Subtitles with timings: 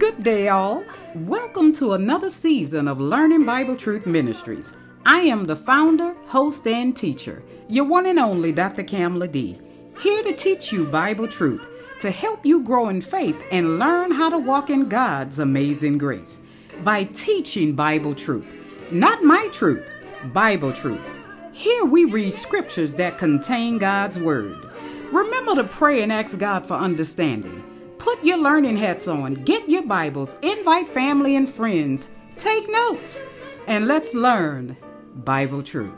[0.00, 0.82] Good day, all.
[1.14, 4.72] Welcome to another season of Learning Bible Truth Ministries.
[5.04, 8.82] I am the founder, host, and teacher, your one and only Dr.
[8.82, 9.58] Kamla D.
[10.00, 11.68] Here to teach you Bible truth,
[12.00, 16.40] to help you grow in faith and learn how to walk in God's amazing grace
[16.82, 18.46] by teaching Bible truth.
[18.90, 19.86] Not my truth,
[20.32, 21.06] Bible truth.
[21.52, 24.56] Here we read scriptures that contain God's Word.
[25.12, 27.69] Remember to pray and ask God for understanding.
[28.10, 33.24] Put your learning hats on, get your Bibles, invite family and friends, take notes,
[33.68, 34.76] and let's learn
[35.14, 35.94] Bible truth.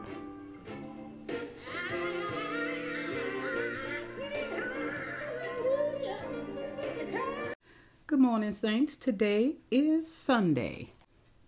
[8.07, 8.99] Good morning, Saints.
[8.99, 10.93] Today is Sunday.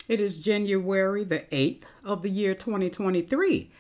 [0.09, 3.71] It is January the 8th of the year 2023.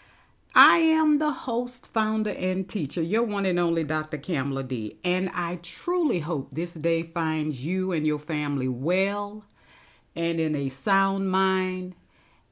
[0.57, 4.19] I am the host, founder, and teacher, your one and only Dr.
[4.19, 4.99] Kamla D.
[5.02, 9.45] And I truly hope this day finds you and your family well
[10.15, 11.96] and in a sound mind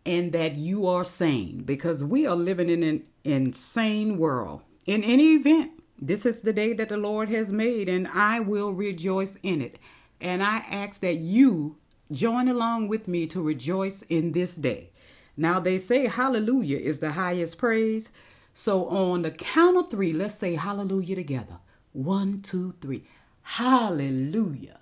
[0.04, 4.62] and that you are sane because we are living in an insane world.
[4.84, 8.72] In any event, this is the day that the Lord has made, and I will
[8.72, 9.78] rejoice in it.
[10.20, 11.76] And I ask that you
[12.10, 14.91] join along with me to rejoice in this day.
[15.36, 18.10] Now they say hallelujah is the highest praise.
[18.54, 21.58] So on the count of three, let's say hallelujah together.
[21.92, 23.04] One, two, three.
[23.42, 24.80] Hallelujah.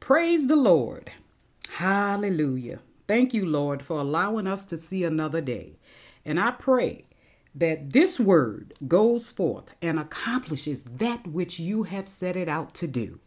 [0.00, 1.12] Praise the Lord.
[1.70, 2.80] Hallelujah.
[3.06, 5.78] Thank you, Lord, for allowing us to see another day.
[6.24, 7.04] And I pray
[7.54, 12.86] that this word goes forth and accomplishes that which you have set it out to
[12.86, 13.20] do.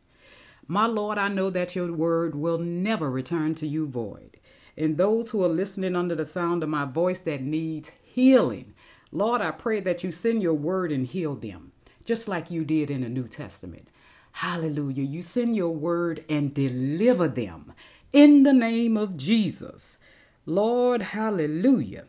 [0.68, 4.38] My Lord, I know that your word will never return to you void
[4.78, 8.74] and those who are listening under the sound of my voice that needs healing.
[9.12, 11.72] Lord, I pray that you send your word and heal them,
[12.04, 13.90] just like you did in the New Testament.
[14.34, 15.04] Hallelujah.
[15.04, 17.74] You send your word and deliver them
[18.12, 19.98] in the name of Jesus.
[20.46, 22.06] Lord, hallelujah.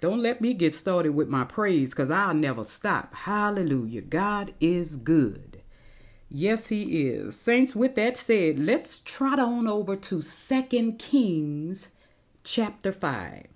[0.00, 3.14] Don't let me get started with my praise because I'll never stop.
[3.14, 4.00] Hallelujah.
[4.00, 5.60] God is good.
[6.28, 7.40] Yes, He is.
[7.40, 11.88] Saints, with that said, let's trot on over to Second Kings
[12.44, 13.46] chapter 5.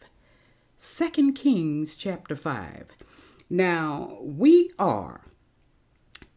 [0.78, 2.86] 2 Kings chapter 5.
[3.48, 5.22] Now, we are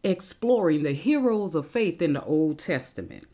[0.04, 3.26] exploring the heroes of faith in the Old Testament.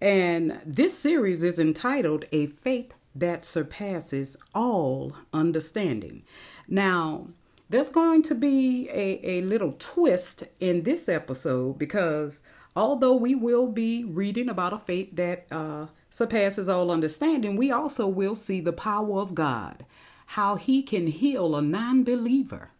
[0.00, 6.22] And this series is entitled A Faith That Surpasses All Understanding.
[6.66, 7.28] Now,
[7.68, 12.40] there's going to be a, a little twist in this episode because
[12.74, 18.06] although we will be reading about a faith that uh, surpasses all understanding, we also
[18.06, 19.84] will see the power of God,
[20.26, 22.70] how He can heal a non believer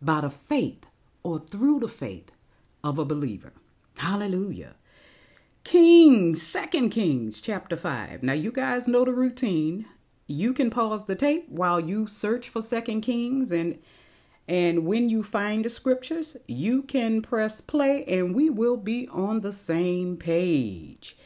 [0.00, 0.86] by the faith
[1.22, 2.30] or through the faith
[2.82, 3.52] of a believer.
[3.98, 4.74] Hallelujah.
[5.64, 8.22] Kings, Second Kings, chapter 5.
[8.22, 9.86] Now, you guys know the routine.
[10.26, 13.78] You can pause the tape while you search for Second Kings and
[14.48, 19.40] and when you find the scriptures, you can press play and we will be on
[19.40, 21.16] the same page.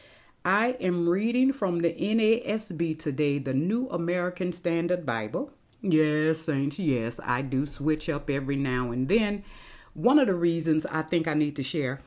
[0.47, 5.51] I am reading from the NASB today, the New American Standard Bible.
[5.81, 9.43] Yes, saints, yes, I do switch up every now and then.
[9.93, 11.99] One of the reasons I think I need to share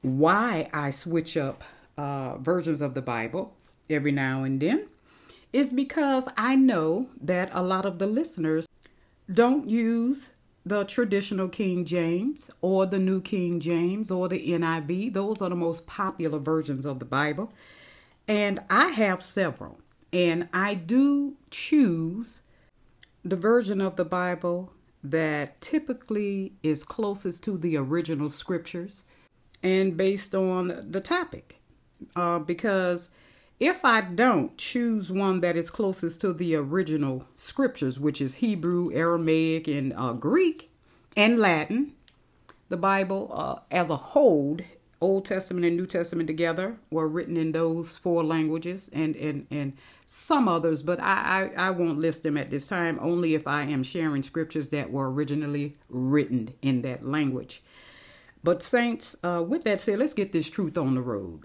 [0.00, 1.64] why I switch up
[1.98, 3.56] uh, versions of the Bible
[3.90, 4.86] every now and then
[5.52, 8.68] is because I know that a lot of the listeners
[9.28, 10.30] don't use
[10.66, 15.12] the traditional King James or the New King James or the NIV.
[15.12, 17.52] Those are the most popular versions of the Bible.
[18.26, 19.78] And I have several.
[20.12, 22.42] And I do choose
[23.24, 24.72] the version of the Bible
[25.04, 29.04] that typically is closest to the original scriptures
[29.62, 31.60] and based on the topic.
[32.16, 33.10] Uh, because
[33.58, 38.92] if I don't choose one that is closest to the original scriptures, which is Hebrew,
[38.92, 40.70] Aramaic, and uh, Greek,
[41.16, 41.92] and Latin,
[42.68, 44.58] the Bible uh, as a whole,
[45.00, 49.72] Old Testament and New Testament together, were written in those four languages and, and, and
[50.06, 53.62] some others, but I, I, I won't list them at this time, only if I
[53.62, 57.62] am sharing scriptures that were originally written in that language.
[58.44, 61.44] But, saints, uh, with that said, let's get this truth on the road.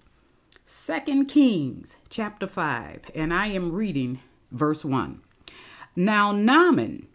[0.74, 4.22] Second Kings chapter 5, and I am reading
[4.54, 5.22] verse 1.
[5.98, 7.08] Now Naaman,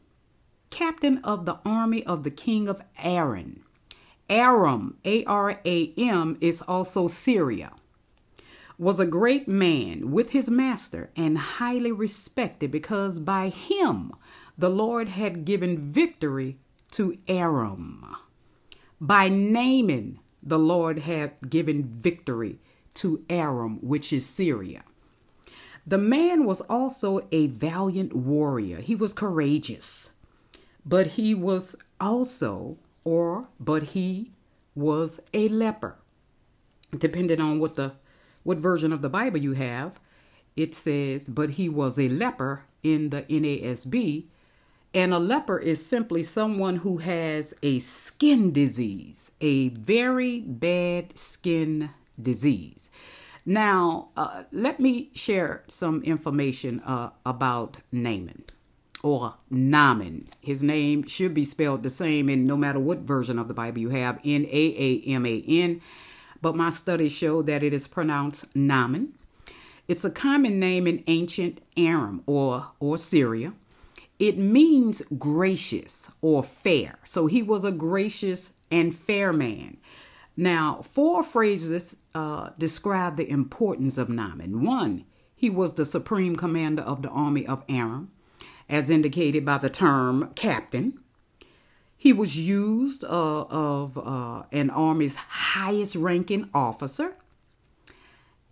[0.69, 3.65] captain of the army of the king of Aram,
[4.29, 7.73] Aram, A R A M, is also Syria,
[8.77, 14.13] was a great man with his master and highly respected because by him
[14.59, 16.59] the Lord had given victory
[16.91, 18.17] to Aram.
[19.01, 22.59] By Naaman, the Lord had given victory
[22.97, 24.83] to Aram, which is Syria.
[25.87, 28.81] The man was also a valiant warrior.
[28.81, 30.11] He was courageous,
[30.85, 34.33] but he was also, or but he
[34.75, 35.97] was a leper.
[36.97, 37.93] Depending on what the
[38.43, 39.99] what version of the Bible you have,
[40.57, 44.27] it says, but he was a leper in the NASB.
[44.95, 51.91] And a leper is simply someone who has a skin disease, a very bad skin
[52.21, 52.91] disease.
[53.45, 58.45] Now, uh, let me share some information uh, about Naaman
[59.03, 60.29] or Naaman.
[60.41, 63.79] His name should be spelled the same in no matter what version of the Bible
[63.79, 65.81] you have N A A M A N,
[66.43, 69.15] but my studies show that it is pronounced Naaman.
[69.87, 73.53] It's a common name in ancient Aram or, or Syria.
[74.19, 76.99] It means gracious or fair.
[77.05, 79.77] So he was a gracious and fair man.
[80.37, 84.65] Now, four phrases uh, describe the importance of Naaman.
[84.65, 85.05] One,
[85.35, 88.11] he was the supreme commander of the army of Aram,
[88.69, 91.01] as indicated by the term captain.
[91.97, 97.17] He was used uh, of uh, an army's highest ranking officer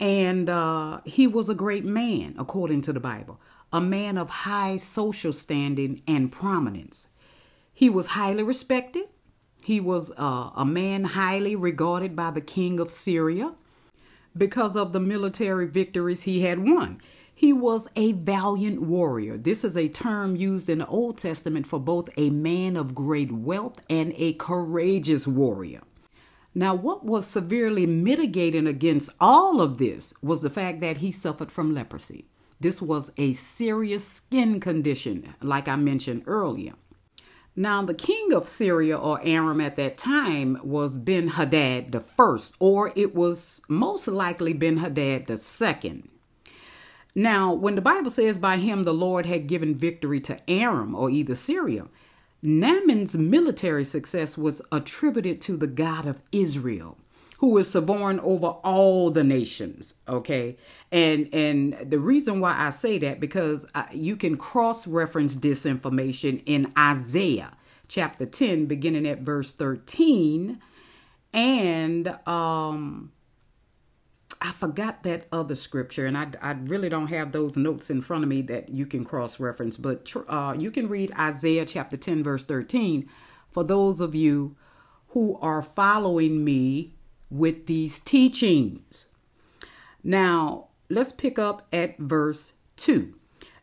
[0.01, 3.41] and uh, he was a great man, according to the Bible,
[3.73, 7.09] a man of high social standing and prominence.
[7.73, 9.05] He was highly respected.
[9.65, 13.55] He was uh, a man highly regarded by the king of Syria
[14.37, 17.01] because of the military victories he had won.
[17.35, 19.39] He was a valiant warrior.
[19.39, 23.33] This is a term used in the Old Testament for both a man of great
[23.33, 25.81] wealth and a courageous warrior.
[26.55, 31.51] Now, what was severely mitigating against all of this was the fact that he suffered
[31.51, 32.27] from leprosy.
[32.61, 36.75] This was a serious skin condition, like I mentioned earlier.
[37.57, 42.57] Now, the king of Syria or Aram at that time was Ben Hadad the first,
[42.59, 46.09] or it was most likely Ben Hadad the second.
[47.15, 51.11] Now, when the Bible says by him the Lord had given victory to Aram or
[51.11, 51.87] either Syria,
[52.43, 56.99] Naaman's military success was attributed to the God of Israel,
[57.45, 59.97] who is sovereign over all the nations.
[60.09, 60.57] Okay,
[60.91, 65.67] and and the reason why I say that because I, you can cross reference this
[65.67, 67.53] information in Isaiah
[67.87, 70.59] chapter ten, beginning at verse thirteen,
[71.35, 73.13] and um
[74.41, 78.25] I forgot that other scripture, and I, I really don't have those notes in front
[78.25, 82.23] of me that you can cross reference, but uh, you can read Isaiah chapter 10,
[82.23, 83.07] verse 13
[83.53, 84.57] for those of you
[85.09, 86.94] who are following me
[87.35, 89.07] with these teachings.
[90.03, 93.15] Now, let's pick up at verse 2.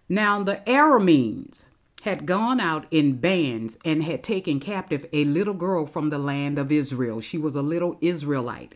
[0.10, 1.68] Now, the Arameans
[2.02, 6.58] had gone out in bands and had taken captive a little girl from the land
[6.58, 7.22] of Israel.
[7.22, 8.76] She was a little Israelite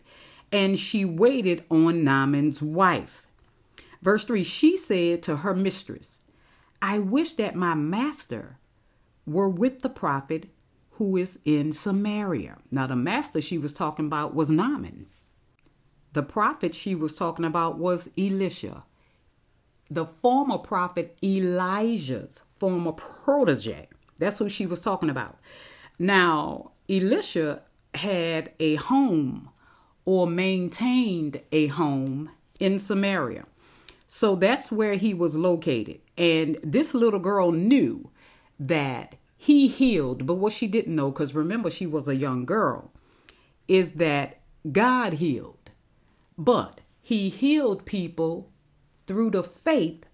[0.52, 3.26] and she waited on Naaman's wife.
[4.02, 6.20] Verse 3 She said to her mistress,
[6.80, 8.58] I wish that my master
[9.26, 10.46] were with the prophet
[10.96, 12.56] who is in Samaria.
[12.70, 15.06] Now, the master she was talking about was Naaman.
[16.12, 18.84] The prophet she was talking about was Elisha,
[19.90, 23.88] the former prophet Elijah's former protege.
[24.18, 25.38] That's who she was talking about.
[25.98, 27.62] Now, Elisha
[27.94, 29.50] had a home
[30.06, 33.44] or maintained a home in Samaria.
[34.06, 36.00] So that's where he was located.
[36.16, 38.10] And this little girl knew
[38.58, 42.90] that he healed, but what she didn't know, because remember, she was a young girl,
[43.68, 44.40] is that
[44.70, 45.70] God healed.
[46.38, 48.50] But he healed people
[49.06, 50.06] through the faith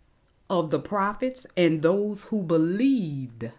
[0.51, 3.51] of the prophets and those who believed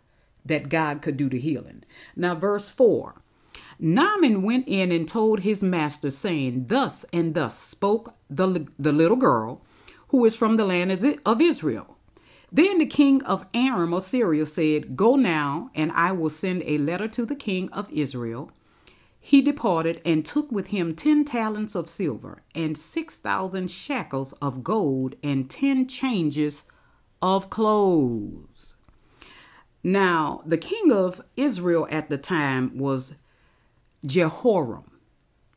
[0.46, 1.84] that God could do the healing.
[2.16, 3.16] Now, verse 4
[3.80, 9.18] Naaman went in and told his master, saying, Thus and thus spoke the, the little
[9.18, 9.62] girl
[10.10, 10.92] who is from the land
[11.26, 11.93] of Israel.
[12.56, 16.78] Then the king of Aram of Syria said, Go now, and I will send a
[16.78, 18.52] letter to the king of Israel.
[19.20, 24.64] He departed and took with him ten talents of silver, and six thousand shekels of
[24.64, 26.64] gold, and ten changes
[27.24, 28.76] of clothes.
[29.84, 33.16] Now, the king of Israel at the time was
[34.06, 34.92] Jehoram.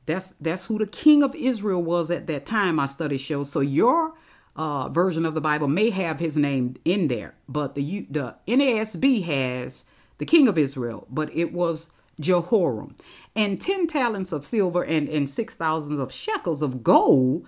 [0.07, 2.77] That's that's who the king of Israel was at that time.
[2.77, 3.51] My study shows.
[3.51, 4.15] So your
[4.57, 9.25] uh, version of the Bible may have his name in there, but the the NASB
[9.25, 9.85] has
[10.19, 12.97] the king of Israel, but it was Jehoram.
[13.35, 17.47] And ten talents of silver and and six thousands of shekels of gold.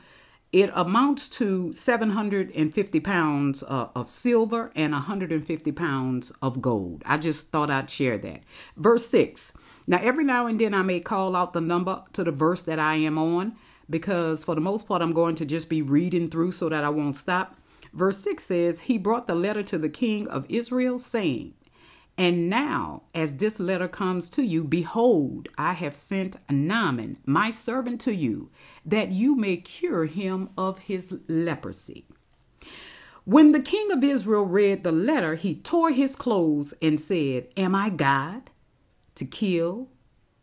[0.50, 7.03] It amounts to 750 pounds uh, of silver and 150 pounds of gold.
[7.05, 8.45] I just thought I'd share that.
[8.75, 9.53] Verse 6
[9.88, 12.79] now, every now and then I may call out the number to the verse that
[12.79, 13.57] I am on,
[13.90, 16.88] because for the most part, I'm going to just be reading through so that I
[16.88, 17.57] won't stop.
[17.92, 21.54] Verse 6 says, He brought the letter to the king of Israel, saying,
[22.16, 28.00] And now, as this letter comes to you, behold, I have sent Naaman, my servant,
[28.02, 28.50] to you,
[28.85, 32.04] that you may cure him of his leprosy.
[33.25, 37.75] When the king of Israel read the letter, he tore his clothes and said, Am
[37.75, 38.50] I God
[39.16, 39.88] to kill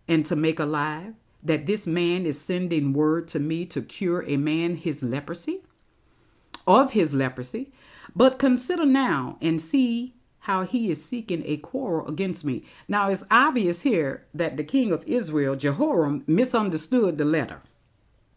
[0.07, 4.37] and to make alive, that this man is sending word to me to cure a
[4.37, 5.61] man his leprosy?
[6.67, 7.71] Of his leprosy.
[8.15, 12.63] But consider now and see how he is seeking a quarrel against me.
[12.87, 17.61] Now it's obvious here that the king of Israel, Jehoram, misunderstood the letter.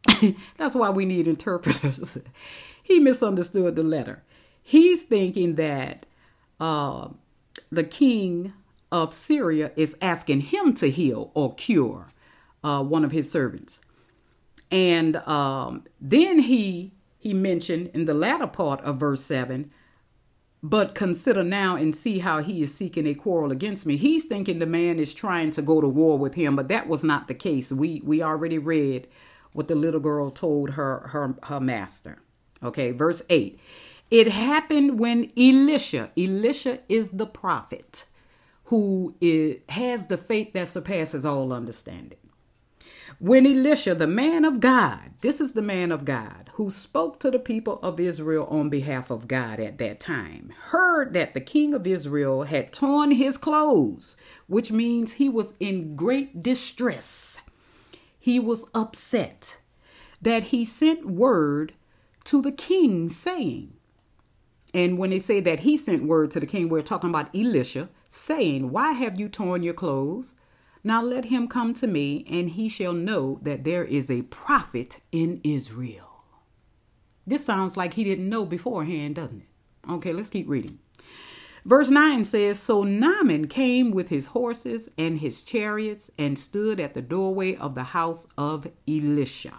[0.57, 2.19] That's why we need interpreters.
[2.83, 4.23] he misunderstood the letter
[4.69, 6.05] he's thinking that
[6.61, 7.09] uh,
[7.73, 8.53] the king
[8.93, 12.13] of Syria is asking him to heal or cure
[12.63, 13.81] uh, one of his servants.
[14.71, 19.71] And um, then he he mentioned in the latter part of verse 7
[20.63, 23.97] but consider now and see how he is seeking a quarrel against me.
[23.97, 27.05] He's thinking the man is trying to go to war with him, but that was
[27.05, 27.71] not the case.
[27.71, 29.07] We we already read
[29.53, 32.19] what the little girl told her her her master.
[32.63, 33.59] Okay, verse 8.
[34.11, 38.07] It happened when Elisha, Elisha is the prophet
[38.65, 42.19] who is, has the faith that surpasses all understanding.
[43.21, 47.33] When Elisha, the man of God, this is the man of God who spoke to
[47.33, 51.75] the people of Israel on behalf of God at that time, heard that the king
[51.75, 57.41] of Israel had torn his clothes, which means he was in great distress.
[58.21, 59.61] He was upset
[60.23, 61.73] that he sent word
[62.23, 63.73] to the king saying,
[64.73, 67.89] and when they say that he sent word to the king, we're talking about Elisha,
[68.09, 70.37] saying, Why have you torn your clothes?
[70.85, 75.01] Now let him come to me, and he shall know that there is a prophet
[75.13, 76.25] in Israel.
[77.27, 79.91] This sounds like he didn't know beforehand, doesn't it?
[79.91, 80.79] Okay, let's keep reading.
[81.65, 86.95] Verse 9 says So Naaman came with his horses and his chariots and stood at
[86.95, 89.55] the doorway of the house of Elisha.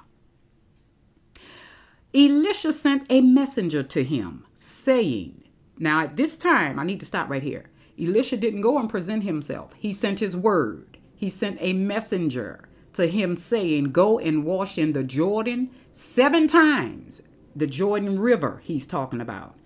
[2.14, 5.44] Elisha sent a messenger to him, saying,
[5.78, 7.70] Now at this time, I need to stop right here.
[8.00, 10.89] Elisha didn't go and present himself, he sent his word.
[11.20, 17.22] He sent a messenger to him, saying, Go and wash in the Jordan seven times,
[17.54, 19.60] the Jordan River he's talking about,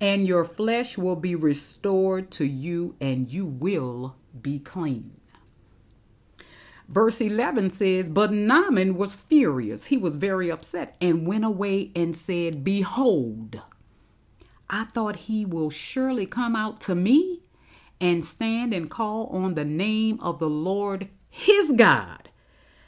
[0.00, 5.20] and your flesh will be restored to you, and you will be clean.
[6.88, 9.84] Verse 11 says, But Naaman was furious.
[9.86, 13.60] He was very upset and went away and said, Behold,
[14.70, 17.43] I thought he will surely come out to me
[18.00, 22.28] and stand and call on the name of the Lord his God,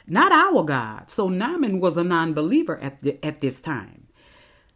[0.06, 1.10] not our God.
[1.10, 4.06] So Naaman was a non believer at, at this time.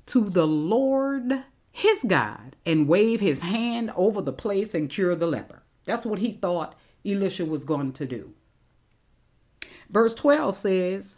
[0.06, 5.26] To the Lord his God and wave his hand over the place and cure the
[5.26, 5.62] leper.
[5.84, 6.74] That's what he thought
[7.06, 8.34] Elisha was going to do.
[9.88, 11.16] Verse 12 says,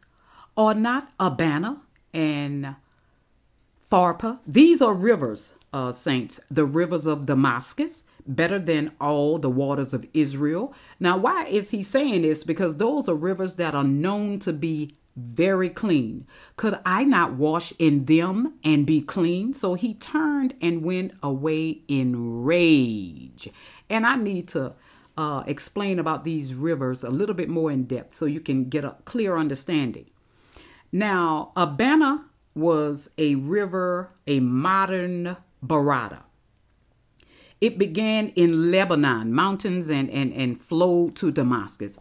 [0.56, 2.76] Are not Abana and
[3.90, 9.92] Pharpar, these are rivers, uh, saints, the rivers of Damascus, better than all the waters
[9.94, 10.74] of Israel.
[11.00, 12.44] Now, why is he saying this?
[12.44, 16.26] Because those are rivers that are known to be very clean.
[16.56, 19.54] Could I not wash in them and be clean?
[19.54, 23.48] So he turned and went away in rage.
[23.90, 24.72] And I need to
[25.16, 28.84] uh, explain about these rivers a little bit more in depth so you can get
[28.84, 30.06] a clear understanding.
[30.90, 36.22] Now, Abana was a river, a modern Barada.
[37.62, 41.98] It began in Lebanon mountains and, and, and flowed to Damascus.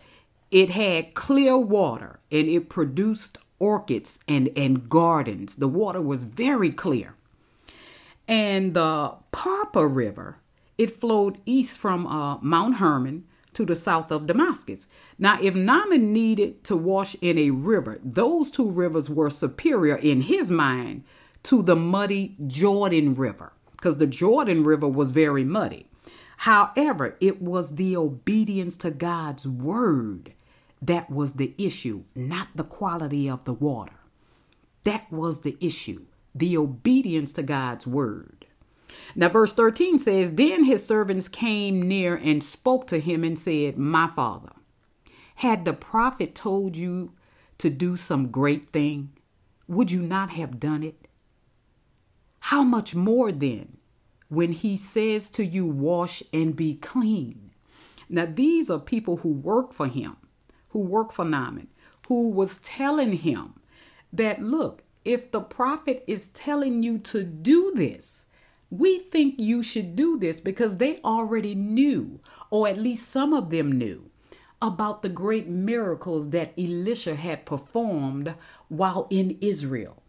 [0.49, 5.57] It had clear water and it produced orchids and, and gardens.
[5.57, 7.13] The water was very clear.
[8.27, 10.37] And the Pharpar River
[10.81, 14.87] it flowed east from uh, Mount Hermon to the south of Damascus.
[15.19, 20.21] Now, if Naaman needed to wash in a river, those two rivers were superior in
[20.21, 21.03] his mind
[21.43, 25.87] to the muddy Jordan River, because the Jordan River was very muddy.
[26.37, 30.33] However, it was the obedience to God's word
[30.83, 33.99] that was the issue, not the quality of the water.
[34.83, 38.45] That was the issue, the obedience to God's word.
[39.15, 43.77] Now, verse 13 says, Then his servants came near and spoke to him and said,
[43.77, 44.53] My father,
[45.35, 47.13] had the prophet told you
[47.57, 49.11] to do some great thing,
[49.67, 51.07] would you not have done it?
[52.45, 53.77] How much more then
[54.27, 57.51] when he says to you, Wash and be clean?
[58.09, 60.17] Now, these are people who work for him,
[60.69, 61.67] who work for Naaman,
[62.07, 63.53] who was telling him
[64.11, 68.25] that look, if the prophet is telling you to do this,
[68.69, 72.19] we think you should do this because they already knew,
[72.49, 74.09] or at least some of them knew,
[74.61, 78.33] about the great miracles that Elisha had performed
[78.67, 80.00] while in Israel.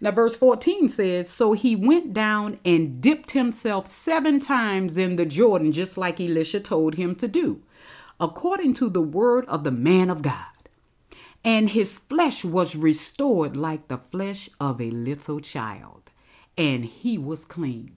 [0.00, 5.26] Now, verse 14 says, So he went down and dipped himself seven times in the
[5.26, 7.62] Jordan, just like Elisha told him to do,
[8.20, 10.44] according to the word of the man of God.
[11.44, 16.10] And his flesh was restored like the flesh of a little child,
[16.56, 17.94] and he was clean.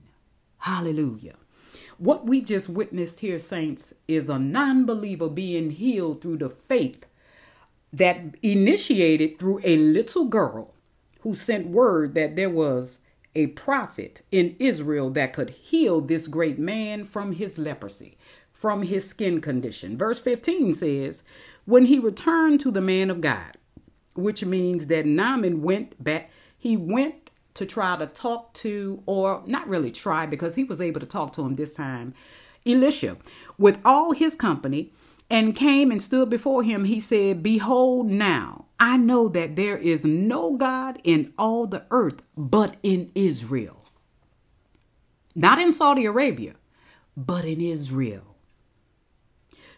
[0.58, 1.36] Hallelujah.
[1.98, 7.06] What we just witnessed here, saints, is a non believer being healed through the faith
[7.92, 10.74] that initiated through a little girl
[11.22, 13.00] who sent word that there was
[13.34, 18.16] a prophet in Israel that could heal this great man from his leprosy,
[18.52, 19.96] from his skin condition.
[19.96, 21.22] Verse 15 says,
[21.64, 23.56] When he returned to the man of God,
[24.14, 29.68] which means that Naaman went back, he went to try to talk to, or not
[29.68, 32.14] really try, because he was able to talk to him this time,
[32.66, 33.16] Elisha,
[33.58, 34.92] with all his company,
[35.30, 36.84] and came and stood before him.
[36.84, 42.20] He said, Behold, now I know that there is no God in all the earth
[42.36, 43.84] but in Israel.
[45.36, 46.54] Not in Saudi Arabia,
[47.16, 48.34] but in Israel.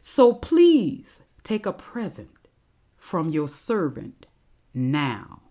[0.01, 2.49] So please take a present
[2.97, 4.25] from your servant
[4.73, 5.43] now.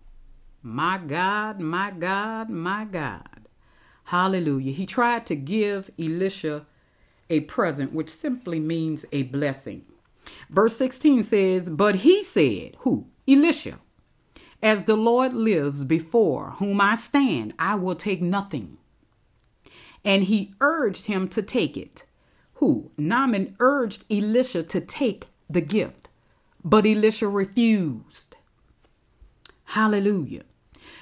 [0.60, 3.46] My God, my God, my God.
[4.06, 4.72] Hallelujah.
[4.72, 6.66] He tried to give Elisha
[7.30, 9.84] a present, which simply means a blessing.
[10.50, 13.06] Verse 16 says, But he said, Who?
[13.26, 13.78] Elisha.
[14.62, 18.78] As the Lord lives before whom I stand, I will take nothing.
[20.04, 22.04] And he urged him to take it.
[22.54, 22.90] Who?
[22.96, 26.08] Naaman urged Elisha to take the gift,
[26.62, 28.36] but Elisha refused.
[29.64, 30.44] Hallelujah.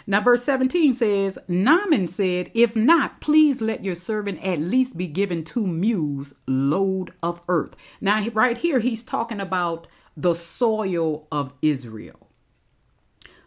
[0.06, 5.06] Now, verse 17 says, Naaman said, If not, please let your servant at least be
[5.06, 7.76] given two mules load of earth.
[8.00, 12.28] Now, right here, he's talking about the soil of Israel.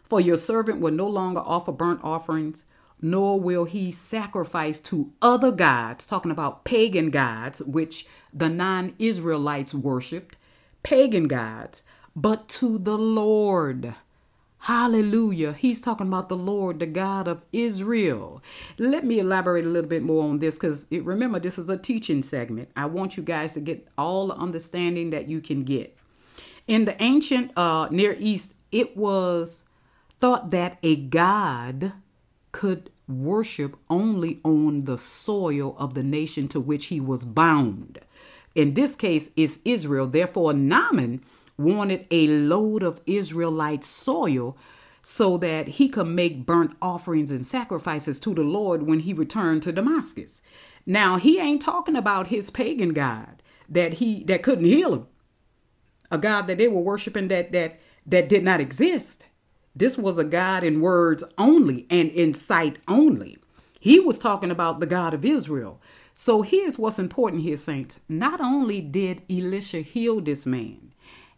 [0.02, 2.64] For your servant will no longer offer burnt offerings,
[3.00, 9.74] nor will he sacrifice to other gods, talking about pagan gods, which the non Israelites
[9.74, 10.36] worshiped,
[10.82, 11.82] pagan gods,
[12.14, 13.94] but to the Lord
[14.66, 15.52] Hallelujah.
[15.52, 18.42] He's talking about the Lord, the God of Israel.
[18.78, 22.20] Let me elaborate a little bit more on this because remember, this is a teaching
[22.20, 22.70] segment.
[22.74, 25.95] I want you guys to get all the understanding that you can get.
[26.66, 29.64] In the ancient uh, Near East, it was
[30.18, 31.92] thought that a God
[32.52, 38.00] could worship only on the soil of the nation to which he was bound.
[38.54, 40.06] In this case, is Israel.
[40.06, 41.22] Therefore, Naaman
[41.56, 44.56] wanted a load of Israelite soil
[45.02, 49.62] so that he could make burnt offerings and sacrifices to the Lord when he returned
[49.62, 50.42] to Damascus.
[50.84, 55.06] Now, he ain't talking about his pagan god that he that couldn't heal him.
[56.10, 59.24] A god that they were worshiping that that that did not exist.
[59.74, 63.38] This was a God in words only and in sight only.
[63.78, 65.80] He was talking about the God of Israel.
[66.14, 68.00] So here's what's important here, saints.
[68.08, 70.94] Not only did Elisha heal this man,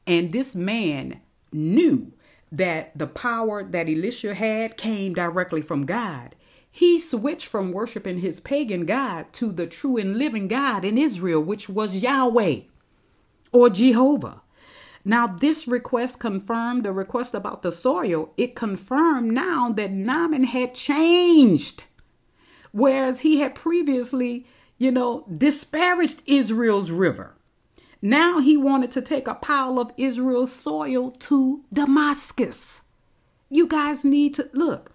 [0.07, 1.21] and this man
[1.53, 2.13] knew
[2.53, 6.35] that the power that Elisha had came directly from God.
[6.71, 11.43] He switched from worshiping his pagan God to the true and living God in Israel,
[11.43, 12.61] which was Yahweh
[13.53, 14.43] or Jehovah.
[15.09, 18.31] Now, this request confirmed the request about the soil.
[18.37, 21.85] It confirmed now that Naaman had changed.
[22.73, 27.35] Whereas he had previously, you know, disparaged Israel's river.
[28.03, 32.83] Now he wanted to take a pile of Israel's soil to Damascus.
[33.49, 34.92] You guys need to look,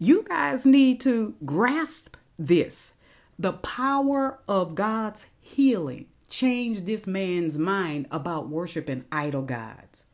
[0.00, 2.94] you guys need to grasp this.
[3.38, 10.06] The power of God's healing changed this man's mind about worshiping idol gods.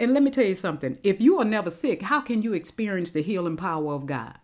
[0.00, 3.12] And let me tell you something if you are never sick, how can you experience
[3.12, 4.38] the healing power of God?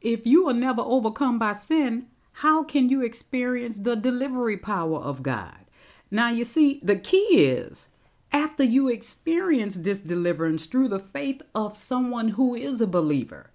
[0.00, 5.22] If you are never overcome by sin, how can you experience the delivery power of
[5.22, 5.64] God?
[6.10, 7.88] Now, you see, the key is
[8.32, 13.50] after you experience this deliverance through the faith of someone who is a believer,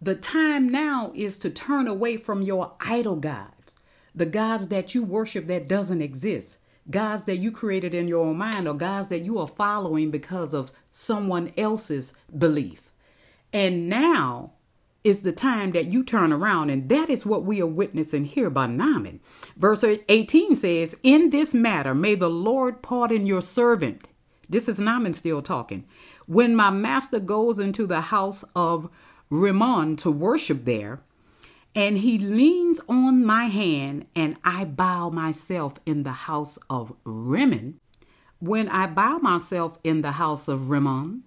[0.00, 3.53] the time now is to turn away from your idol gods,
[4.14, 6.58] the gods that you worship that doesn't exist,
[6.90, 10.54] gods that you created in your own mind, or gods that you are following because
[10.54, 12.90] of someone else's belief.
[13.52, 14.52] And now
[15.04, 16.70] is the time that you turn around.
[16.70, 19.20] And that is what we are witnessing here by Naaman.
[19.56, 24.08] Verse 18 says, In this matter, may the Lord pardon your servant.
[24.48, 25.84] This is Naaman still talking.
[26.26, 28.88] When my master goes into the house of
[29.30, 31.00] Rimmon to worship there.
[31.74, 37.80] And he leans on my hand, and I bow myself in the house of Rimmon.
[38.38, 41.24] When I bow myself in the house of Rimmon,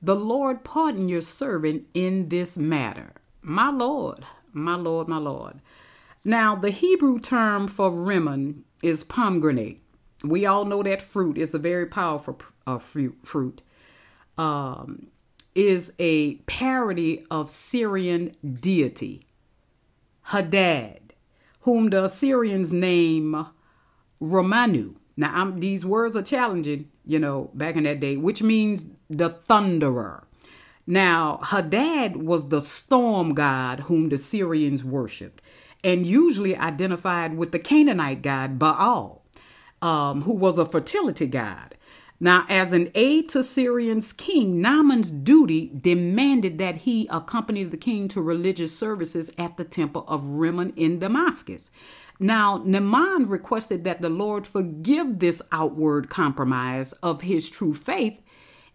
[0.00, 3.12] the Lord pardon your servant in this matter.
[3.42, 5.60] My Lord, my Lord, my Lord.
[6.24, 9.80] Now, the Hebrew term for Rimmon is pomegranate.
[10.22, 13.18] We all know that fruit is a very powerful uh, fruit.
[13.22, 13.62] fruit.
[14.38, 15.08] Um,
[15.54, 19.26] is a parody of Syrian deity,
[20.22, 21.14] Hadad,
[21.60, 23.46] whom the Assyrians name
[24.20, 24.96] Romanu.
[25.16, 29.30] Now, I'm, these words are challenging, you know, back in that day, which means the
[29.30, 30.24] thunderer.
[30.86, 35.42] Now, Hadad was the storm god whom the Syrians worshipped,
[35.84, 39.22] and usually identified with the Canaanite god Baal,
[39.82, 41.74] um, who was a fertility god.
[42.22, 48.08] Now, as an aide to Syrian's king, Naaman's duty demanded that he accompany the king
[48.08, 51.70] to religious services at the temple of Rimmon in Damascus.
[52.18, 58.20] Now, Naaman requested that the Lord forgive this outward compromise of his true faith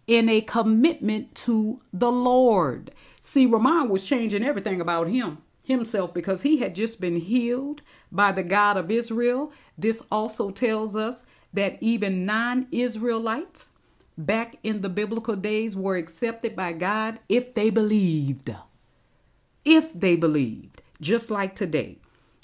[0.08, 2.90] in a commitment to the Lord.
[3.20, 8.32] See, Naaman was changing everything about him himself because he had just been healed by
[8.32, 9.52] the God of Israel.
[9.78, 11.24] This also tells us
[11.56, 13.70] that even non Israelites
[14.16, 18.54] back in the biblical days were accepted by God if they believed.
[19.64, 21.98] If they believed, just like today.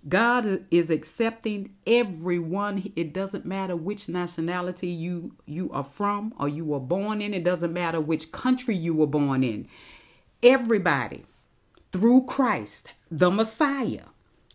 [0.09, 2.93] God is accepting everyone.
[2.97, 7.33] It doesn't matter which nationality you you are from or you were born in.
[7.33, 9.69] It doesn't matter which country you were born in.
[10.43, 11.25] Everybody
[11.93, 14.07] through Christ, the Messiah,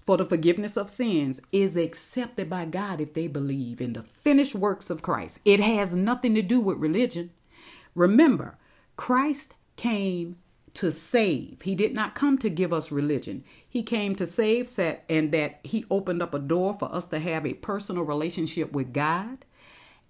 [0.08, 4.56] for the forgiveness of sins is accepted by God if they believe in the finished
[4.56, 5.40] works of Christ.
[5.44, 7.32] It has nothing to do with religion.
[7.94, 8.58] Remember,
[8.96, 10.38] Christ came
[10.76, 11.62] to save.
[11.64, 13.44] He did not come to give us religion.
[13.68, 17.20] He came to save set, and that he opened up a door for us to
[17.20, 19.44] have a personal relationship with God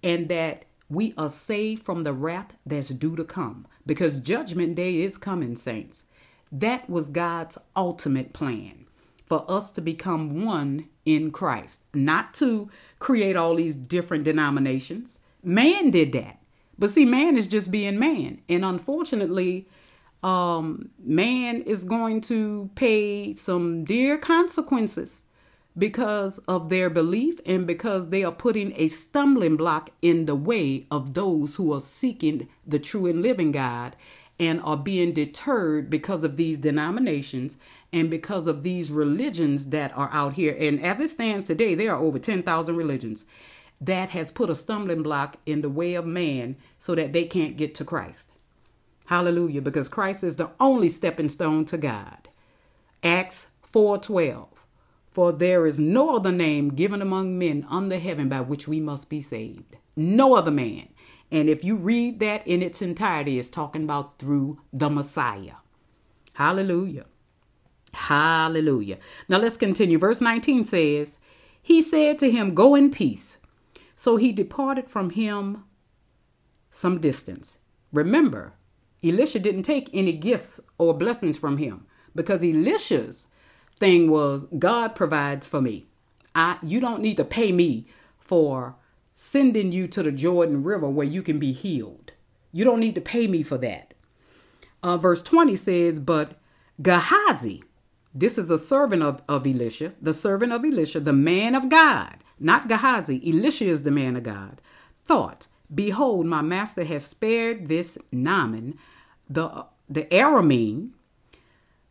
[0.00, 5.00] and that we are saved from the wrath that's due to come because judgment day
[5.00, 6.06] is coming saints.
[6.52, 8.86] That was God's ultimate plan
[9.28, 15.18] for us to become one in Christ, not to create all these different denominations.
[15.42, 16.38] Man did that.
[16.78, 18.40] But see, man is just being man.
[18.48, 19.68] And unfortunately,
[20.22, 25.24] um, man is going to pay some dear consequences
[25.76, 30.86] because of their belief and because they are putting a stumbling block in the way
[30.90, 33.94] of those who are seeking the true and living God
[34.38, 37.56] and are being deterred because of these denominations
[37.92, 40.56] and because of these religions that are out here.
[40.58, 43.24] And as it stands today, there are over 10,000 religions
[43.80, 47.56] that has put a stumbling block in the way of man so that they can't
[47.56, 48.28] get to Christ.
[49.06, 52.28] Hallelujah, because Christ is the only stepping stone to God.
[53.02, 54.48] Acts 4:12.
[55.10, 59.08] For there is no other name given among men under heaven by which we must
[59.08, 59.76] be saved.
[59.96, 60.88] No other man.
[61.30, 65.56] And if you read that in its entirety, it's talking about through the Messiah.
[66.34, 67.06] Hallelujah.
[67.92, 68.98] Hallelujah.
[69.28, 69.98] Now let's continue.
[69.98, 71.18] Verse 19 says,
[71.60, 73.38] He said to him, Go in peace.
[73.96, 75.64] So he departed from him
[76.70, 77.58] some distance.
[77.92, 78.54] Remember,
[79.02, 83.26] Elisha didn't take any gifts or blessings from him because Elisha's
[83.78, 85.86] thing was God provides for me.
[86.34, 87.86] I you don't need to pay me
[88.18, 88.76] for
[89.20, 92.12] sending you to the Jordan River where you can be healed.
[92.52, 93.92] You don't need to pay me for that.
[94.80, 96.38] Uh, verse 20 says, But
[96.80, 97.64] Gehazi,
[98.14, 102.18] this is a servant of, of Elisha, the servant of Elisha, the man of God,
[102.38, 104.60] not Gehazi, Elisha is the man of God,
[105.04, 108.78] thought, Behold, my master has spared this Naaman,
[109.28, 110.90] the, the Aramean,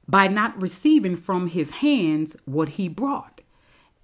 [0.07, 3.36] by not receiving from his hands what he brought.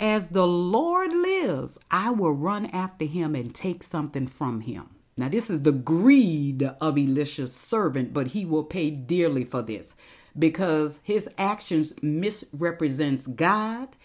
[0.04, 4.90] As the Lord lives, I will run after him and take something from him.
[5.16, 9.96] Now, this is the greed of Elisha's servant, but he will pay dearly for this
[10.38, 13.96] because his actions misrepresents God,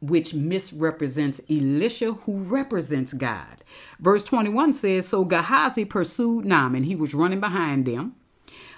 [0.00, 3.64] which misrepresents Elisha, who represents God.
[3.98, 6.84] Verse 21 says, So Gehazi pursued Naaman.
[6.84, 8.14] He was running behind them.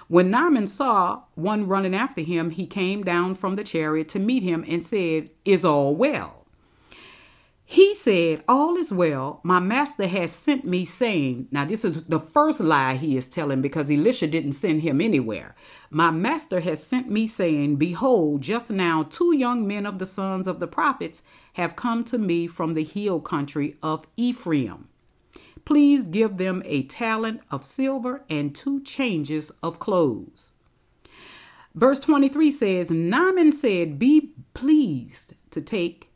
[0.07, 4.41] When Naaman saw one running after him, he came down from the chariot to meet
[4.41, 6.42] him and said, Is all well?
[7.73, 9.39] He said, All is well.
[9.41, 13.63] My master has sent me, saying, Now, this is the first lie he is telling
[13.63, 15.55] because Elisha didn't send him anywhere.
[15.89, 20.45] My master has sent me, saying, Behold, just now two young men of the sons
[20.45, 24.87] of the prophets have come to me from the hill country of Ephraim.
[25.65, 30.53] Please give them a talent of silver and two changes of clothes.
[31.73, 36.12] Verse 23 says, Naaman said, Be pleased to take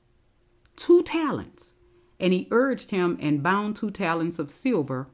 [0.78, 1.74] two talents.
[2.20, 5.08] And he urged him and bound two talents of silver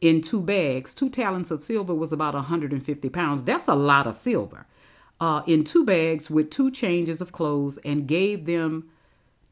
[0.00, 0.94] in two bags.
[0.94, 3.44] Two talents of silver was about 150 pounds.
[3.44, 4.66] That's a lot of silver.
[5.20, 8.88] Uh, in two bags with two changes of clothes and gave them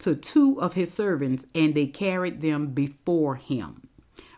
[0.01, 3.87] to two of his servants, and they carried them before him.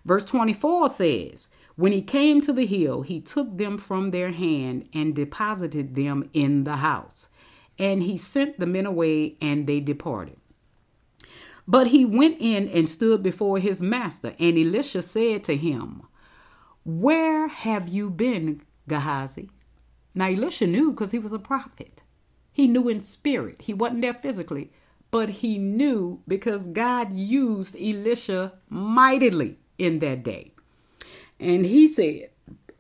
[0.04, 4.88] Verse 24 says, When he came to the hill, he took them from their hand
[4.92, 7.30] and deposited them in the house.
[7.78, 10.36] And he sent the men away, and they departed.
[11.66, 16.02] But he went in and stood before his master, and Elisha said to him,
[16.84, 19.50] Where have you been, Gehazi?
[20.14, 22.02] Now Elisha knew because he was a prophet.
[22.52, 23.62] He knew in spirit.
[23.62, 24.72] He wasn't there physically,
[25.10, 30.52] but he knew because God used Elisha mightily in that day.
[31.40, 32.30] And he said,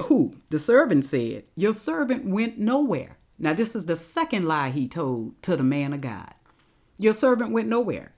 [0.02, 0.36] Who?
[0.50, 3.16] The servant said, Your servant went nowhere.
[3.38, 6.32] Now, this is the second lie he told to the man of God.
[6.96, 8.12] Your servant went nowhere.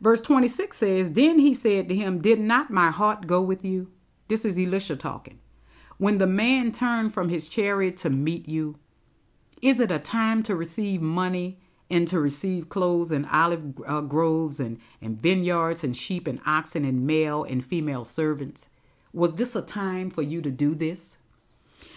[0.00, 3.90] Verse 26 says, Then he said to him, Did not my heart go with you?
[4.28, 5.38] This is Elisha talking.
[5.98, 8.78] When the man turned from his chariot to meet you,
[9.62, 14.60] is it a time to receive money and to receive clothes and olive uh, groves
[14.60, 18.68] and, and vineyards and sheep and oxen and male and female servants?
[19.14, 21.16] Was this a time for you to do this?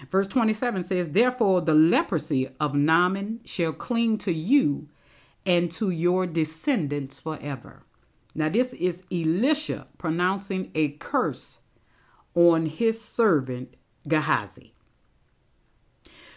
[0.08, 4.88] Verse 27 says, Therefore the leprosy of Naaman shall cling to you
[5.46, 7.84] and to your descendants forever.
[8.36, 11.60] Now, this is Elisha pronouncing a curse
[12.36, 13.76] on his servant
[14.08, 14.74] Gehazi.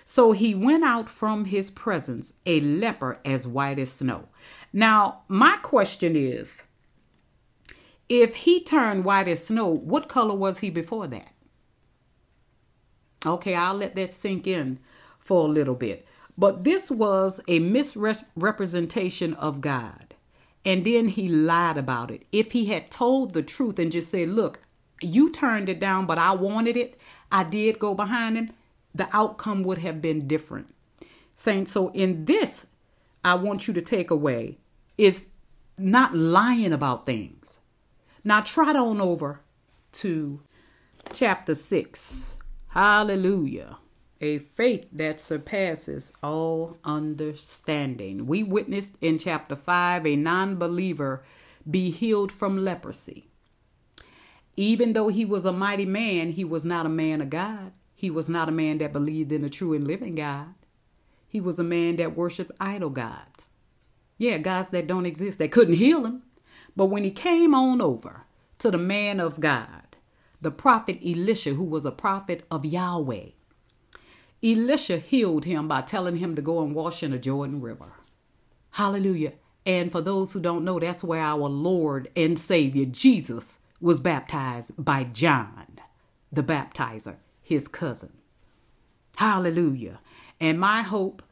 [0.04, 4.28] So he went out from his presence, a leper as white as snow.
[4.72, 6.62] Now, my question is
[8.08, 11.32] if he turned white as snow, what color was he before that?
[13.24, 14.80] Okay, I'll let that sink in
[15.18, 16.06] for a little bit.
[16.36, 20.11] But this was a misrepresentation of God.
[20.64, 22.24] And then he lied about it.
[22.30, 24.60] If he had told the truth and just said, Look,
[25.00, 26.98] you turned it down, but I wanted it,
[27.30, 28.50] I did go behind him,
[28.94, 30.72] the outcome would have been different.
[31.34, 32.66] Saying, so in this,
[33.24, 34.58] I want you to take away
[34.98, 35.28] is
[35.78, 37.58] not lying about things.
[38.22, 39.40] Now, trot on over
[39.92, 40.40] to
[41.12, 42.34] chapter 6.
[42.68, 43.78] Hallelujah.
[44.24, 48.28] A faith that surpasses all understanding.
[48.28, 51.24] We witnessed in chapter 5 a non believer
[51.68, 53.26] be healed from leprosy.
[54.56, 57.72] Even though he was a mighty man, he was not a man of God.
[57.96, 60.54] He was not a man that believed in a true and living God.
[61.26, 63.50] He was a man that worshiped idol gods.
[64.18, 66.22] Yeah, gods that don't exist, that couldn't heal him.
[66.76, 68.22] But when he came on over
[68.58, 69.96] to the man of God,
[70.40, 73.30] the prophet Elisha, who was a prophet of Yahweh,
[74.44, 77.92] Elisha healed him by telling him to go and wash in the Jordan River.
[78.70, 79.34] Hallelujah.
[79.64, 84.72] And for those who don't know, that's where our Lord and Savior Jesus was baptized
[84.76, 85.78] by John,
[86.32, 88.12] the baptizer, his cousin.
[89.16, 90.00] Hallelujah.
[90.40, 91.22] And my hope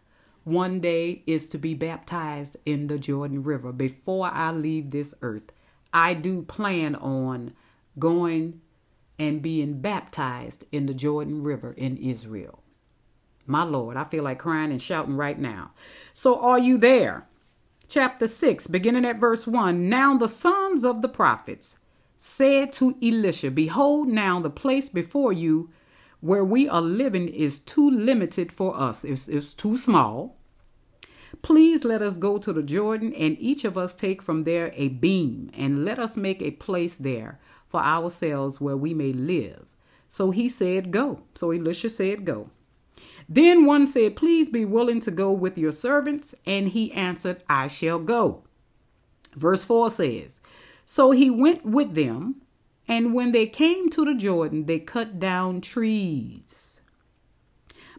[0.44, 5.52] one day is to be baptized in the Jordan River before I leave this earth.
[5.92, 7.54] I do plan on
[7.98, 8.60] going
[9.18, 12.62] and being baptized in the Jordan River in Israel.
[13.50, 15.72] My Lord, I feel like crying and shouting right now.
[16.14, 17.26] So, are you there?
[17.88, 19.88] Chapter 6, beginning at verse 1.
[19.88, 21.76] Now the sons of the prophets
[22.16, 25.70] said to Elisha, Behold, now the place before you
[26.20, 30.36] where we are living is too limited for us, it's, it's too small.
[31.42, 34.88] Please let us go to the Jordan, and each of us take from there a
[34.88, 39.64] beam, and let us make a place there for ourselves where we may live.
[40.08, 41.22] So he said, Go.
[41.34, 42.50] So Elisha said, Go.
[43.32, 46.34] Then one said, Please be willing to go with your servants.
[46.44, 48.42] And he answered, I shall go.
[49.36, 50.40] Verse 4 says,
[50.84, 52.42] So he went with them,
[52.88, 56.80] and when they came to the Jordan, they cut down trees.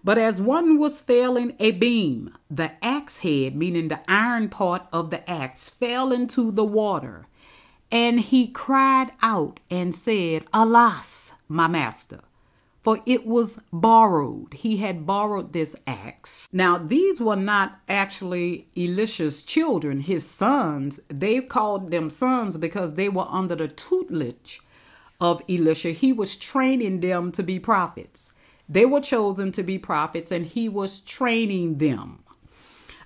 [0.04, 5.12] But as one was felling a beam, the axe head, meaning the iron part of
[5.12, 7.28] the axe, fell into the water.
[7.90, 12.22] And he cried out and said, Alas, my master!
[12.82, 14.54] For it was borrowed.
[14.54, 16.50] He had borrowed this axe.
[16.52, 21.00] Now, these were not actually Elisha's children, his sons.
[21.08, 24.62] They called them sons because they were under the tutelage
[25.20, 25.92] of Elisha.
[25.92, 28.34] He was training them to be prophets.
[28.68, 32.24] They were chosen to be prophets, and he was training them.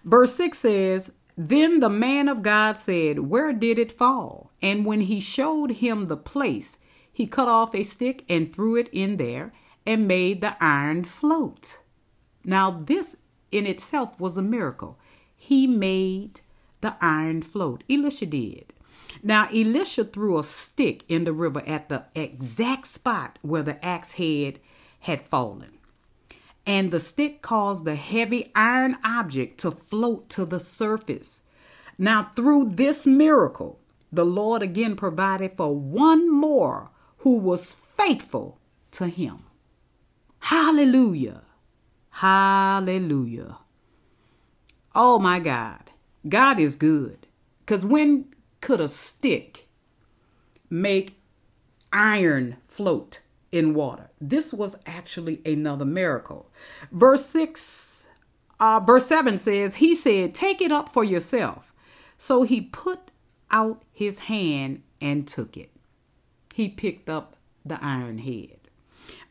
[0.05, 4.51] Verse 6 says, Then the man of God said, Where did it fall?
[4.61, 6.77] And when he showed him the place,
[7.11, 9.51] he cut off a stick and threw it in there
[9.85, 11.79] and made the iron float.
[12.43, 13.17] Now, this
[13.51, 14.97] in itself was a miracle.
[15.35, 16.41] He made
[16.81, 17.83] the iron float.
[17.89, 18.73] Elisha did.
[19.23, 24.13] Now, Elisha threw a stick in the river at the exact spot where the axe
[24.13, 24.59] head
[25.01, 25.77] had fallen.
[26.65, 31.43] And the stick caused the heavy iron object to float to the surface.
[31.97, 33.79] Now, through this miracle,
[34.11, 38.59] the Lord again provided for one more who was faithful
[38.91, 39.44] to him.
[40.45, 41.41] Hallelujah.
[42.11, 43.57] Hallelujah.
[44.93, 45.89] Oh my God.
[46.29, 47.25] God is good.
[47.61, 48.27] Because when
[48.61, 49.65] could a stick
[50.69, 51.19] make
[51.91, 54.11] iron float in water?
[54.21, 56.51] This was actually another miracle.
[56.91, 58.07] Verse 6,
[58.59, 61.73] uh, verse 7 says, He said, Take it up for yourself.
[62.19, 62.99] So he put
[63.49, 65.71] out his hand and took it.
[66.53, 68.64] He picked up the iron head.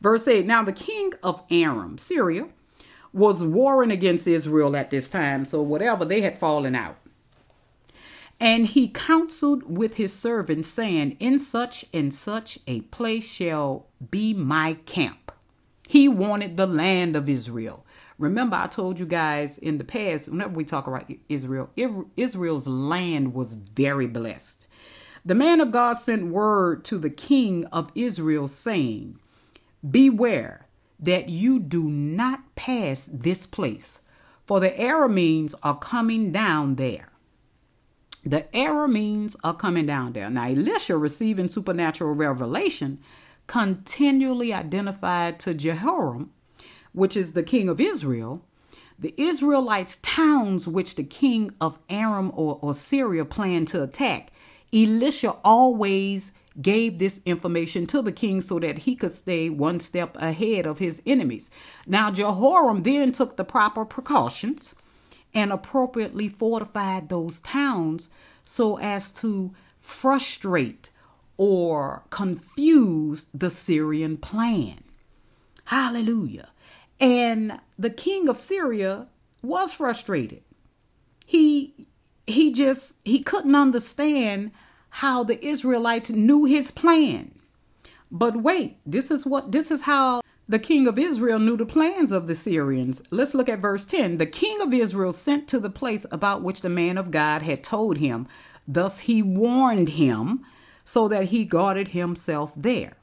[0.01, 2.47] Verse 8 Now the king of Aram, Syria,
[3.13, 5.45] was warring against Israel at this time.
[5.45, 6.97] So, whatever, they had fallen out.
[8.39, 14.33] And he counseled with his servants, saying, In such and such a place shall be
[14.33, 15.31] my camp.
[15.87, 17.85] He wanted the land of Israel.
[18.17, 21.69] Remember, I told you guys in the past, whenever we talk about Israel,
[22.17, 24.67] Israel's land was very blessed.
[25.25, 29.19] The man of God sent word to the king of Israel, saying,
[29.89, 30.67] Beware
[30.99, 33.99] that you do not pass this place,
[34.45, 37.09] for the Arameans are coming down there.
[38.23, 40.29] The Arameans are coming down there.
[40.29, 42.99] Now, Elisha, receiving supernatural revelation,
[43.47, 46.31] continually identified to Jehoram,
[46.93, 48.43] which is the king of Israel,
[48.97, 54.31] the Israelites' towns which the king of Aram or, or Syria planned to attack.
[54.73, 60.15] Elisha always gave this information to the king so that he could stay one step
[60.17, 61.49] ahead of his enemies.
[61.85, 64.73] Now, Jehoram then took the proper precautions
[65.33, 68.09] and appropriately fortified those towns
[68.45, 70.89] so as to frustrate
[71.37, 74.83] or confuse the Syrian plan.
[75.65, 76.49] Hallelujah.
[76.99, 79.07] And the king of Syria
[79.41, 80.41] was frustrated.
[81.25, 81.87] He
[82.27, 84.51] he just he couldn't understand
[84.99, 87.29] how the Israelites knew his plan.
[88.09, 92.13] But wait, this is what this is how the king of Israel knew the plans
[92.13, 93.03] of the Syrians.
[93.11, 94.19] Let's look at verse 10.
[94.19, 97.61] The king of Israel sent to the place about which the man of God had
[97.61, 98.25] told him.
[98.65, 100.45] Thus he warned him
[100.85, 102.93] so that he guarded himself there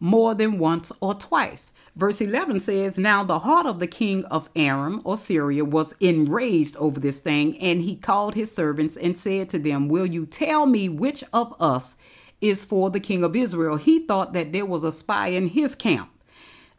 [0.00, 1.72] more than once or twice.
[1.96, 6.76] Verse 11 says, Now the heart of the king of Aram or Syria was enraged
[6.76, 10.66] over this thing, and he called his servants and said to them, Will you tell
[10.66, 11.96] me which of us
[12.40, 13.76] is for the king of Israel?
[13.76, 16.10] He thought that there was a spy in his camp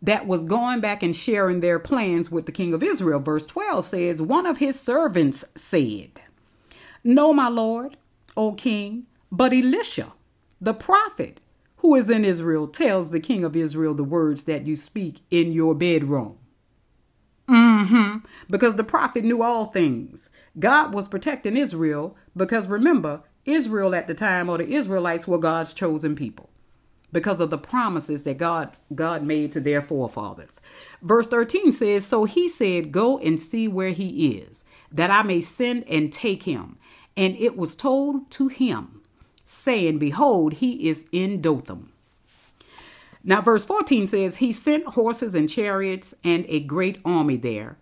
[0.01, 3.19] that was going back and sharing their plans with the king of Israel.
[3.19, 6.21] Verse 12 says, One of his servants said,
[7.03, 7.97] No, my lord,
[8.37, 10.13] O king, but Elisha,
[10.61, 11.41] the prophet,
[11.79, 15.51] who is in Israel tells the king of Israel the words that you speak in
[15.51, 16.37] your bedroom.
[17.49, 18.17] Mm-hmm.
[18.49, 20.29] Because the prophet knew all things.
[20.59, 25.73] God was protecting Israel because remember, Israel at the time or the Israelites were God's
[25.73, 26.49] chosen people
[27.11, 30.61] because of the promises that God God made to their forefathers.
[31.01, 35.41] Verse 13 says, "So he said, go and see where he is, that I may
[35.41, 36.77] send and take him."
[37.17, 38.98] And it was told to him
[39.49, 41.91] saying, Behold, he is in Dothan.
[43.23, 47.79] Now, verse 14 says, He sent horses and chariots and a great army there,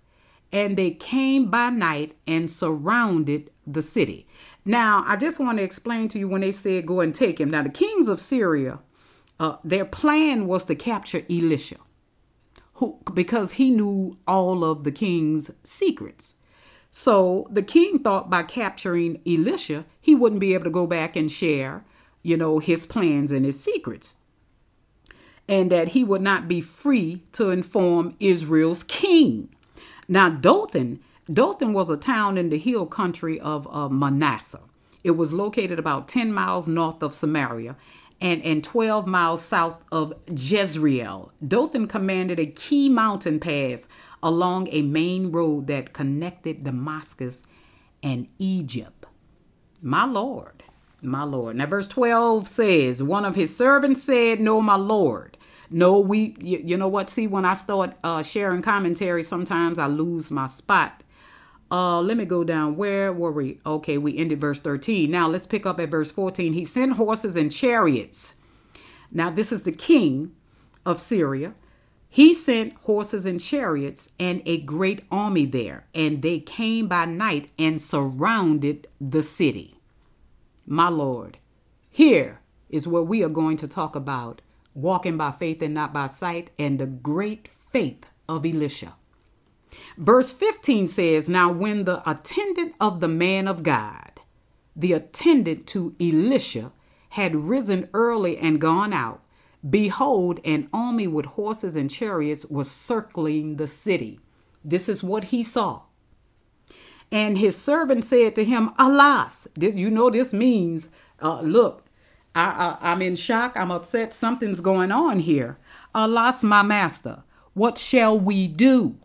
[0.53, 4.27] and they came by night and surrounded the city.
[4.63, 7.49] Now, I just want to explain to you when they said, Go and take him.
[7.49, 8.79] Now, the kings of Syria,
[9.37, 11.77] uh, their plan was to capture Elisha,
[12.75, 16.33] who, because he knew all of the king's secrets.
[16.91, 21.31] So the king thought by capturing Elisha, he wouldn't be able to go back and
[21.31, 21.83] share,
[22.23, 24.15] you know, his plans and his secrets.
[25.47, 29.49] And that he would not be free to inform Israel's king.
[30.07, 30.99] Now, Dothan,
[31.31, 34.61] Dothan was a town in the hill country of uh, Manasseh.
[35.03, 37.75] It was located about 10 miles north of Samaria
[38.19, 41.31] and, and 12 miles south of Jezreel.
[41.45, 43.87] Dothan commanded a key mountain pass
[44.21, 47.43] along a main road that connected Damascus
[48.01, 49.05] and Egypt.
[49.81, 50.63] My Lord,
[51.01, 51.55] my Lord.
[51.55, 55.37] Now, verse 12 says, One of his servants said, No, my Lord.
[55.69, 57.09] No, we, you, you know what?
[57.09, 61.03] See, when I start uh, sharing commentary, sometimes I lose my spot.
[61.69, 62.77] Uh, let me go down.
[62.77, 63.59] Where were we?
[63.65, 65.11] Okay, we ended verse 13.
[65.11, 66.53] Now let's pick up at verse 14.
[66.53, 68.35] He sent horses and chariots.
[69.11, 70.33] Now, this is the king
[70.85, 71.53] of Syria
[72.17, 77.51] He sent horses and chariots and a great army there, and they came by night
[77.59, 79.75] and surrounded the city.
[80.65, 81.37] My Lord,
[81.91, 82.39] here
[82.69, 84.41] is where we are going to talk about
[84.73, 88.95] walking by faith and not by sight and the great faith of Elisha.
[89.95, 94.21] Verse 15 says, Now when the attendant of the man of God,
[94.75, 96.71] the attendant to Elisha,
[97.09, 99.21] had risen early and gone out,
[99.67, 104.19] behold, an army with horses and chariots was circling the city.
[104.63, 105.83] This is what he saw.
[107.11, 110.89] And his servant said to him, Alas, this, you know this means,
[111.21, 111.85] uh, look,
[112.35, 115.57] I, I, I'm in shock, I'm upset, something's going on here.
[115.95, 118.97] Alas, my master, what shall we do?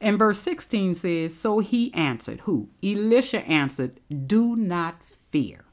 [0.00, 2.70] And verse 16 says, So he answered, Who?
[2.82, 5.64] Elisha answered, Do not fear.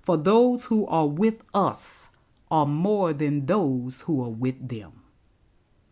[0.00, 2.10] For those who are with us
[2.52, 4.92] are more than those who are with them.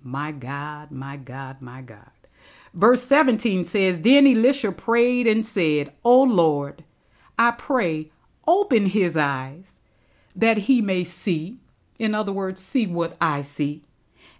[0.02, 2.10] My God, my God, my God.
[2.74, 6.84] Verse 17 says, Then Elisha prayed and said, O Lord,
[7.38, 8.10] I pray,
[8.46, 9.80] open his eyes
[10.36, 11.60] that he may see.
[11.98, 13.84] In other words, see what I see.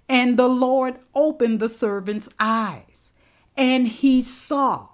[0.06, 3.12] And the Lord opened the servant's eyes,
[3.56, 4.89] and he saw.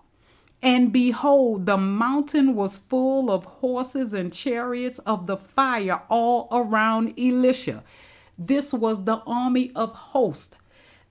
[0.62, 7.14] And behold, the mountain was full of horses and chariots of the fire all around
[7.18, 7.84] Elisha.
[8.38, 10.56] This was the army of hosts.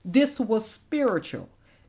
[0.04, 1.48] This was spiritual.